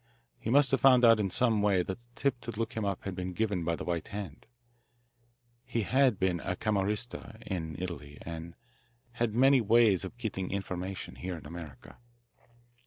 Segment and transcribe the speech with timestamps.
[0.39, 3.03] He must have found out in some way that the tip to look him up
[3.03, 4.47] had been given by the White Hand.
[5.63, 8.55] He had been a Camorrista, in Italy, and
[9.11, 11.99] had many ways of getting information here in America."